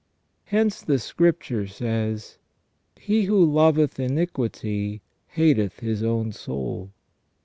Hence 0.45 0.81
the 0.81 0.97
Scripture 0.97 1.67
says:" 1.67 2.39
He 2.97 3.25
who 3.25 3.45
loveth 3.45 3.99
iniquity 3.99 5.03
hateth 5.29 5.81
his 5.81 6.01
own 6.01 6.31
soul 6.31 6.89